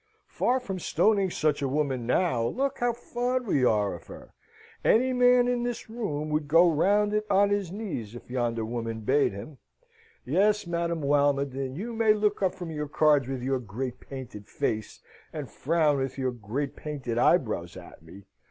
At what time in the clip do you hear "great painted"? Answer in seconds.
13.59-14.47, 16.31-17.19